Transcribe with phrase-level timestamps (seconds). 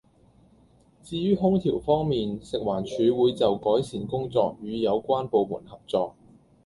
[1.03, 2.09] 至於空調問
[2.39, 6.15] 題，食環署會就改善工作與有關部門合作